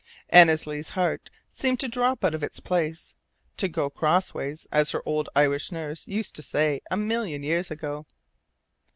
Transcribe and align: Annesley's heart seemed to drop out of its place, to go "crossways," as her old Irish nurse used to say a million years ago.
Annesley's 0.29 0.89
heart 0.97 1.29
seemed 1.47 1.79
to 1.81 1.87
drop 1.87 2.25
out 2.25 2.33
of 2.33 2.41
its 2.41 2.59
place, 2.59 3.13
to 3.57 3.67
go 3.67 3.91
"crossways," 3.91 4.65
as 4.71 4.89
her 4.93 5.03
old 5.05 5.29
Irish 5.35 5.71
nurse 5.71 6.07
used 6.07 6.35
to 6.37 6.41
say 6.41 6.81
a 6.89 6.97
million 6.97 7.43
years 7.43 7.69
ago. 7.69 8.07